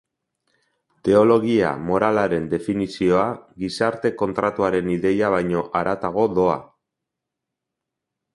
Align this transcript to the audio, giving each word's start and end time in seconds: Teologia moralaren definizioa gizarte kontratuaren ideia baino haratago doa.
Teologia 1.07 1.73
moralaren 1.89 2.47
definizioa 2.53 3.25
gizarte 3.65 4.13
kontratuaren 4.23 4.91
ideia 4.95 5.31
baino 5.37 5.63
haratago 5.83 6.25
doa. 6.41 6.59